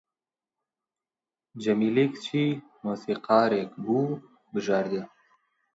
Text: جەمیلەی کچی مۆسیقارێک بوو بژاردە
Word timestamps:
جەمیلەی 1.63 2.07
کچی 2.13 2.47
مۆسیقارێک 2.83 3.71
بوو 3.83 4.19
بژاردە 4.53 5.03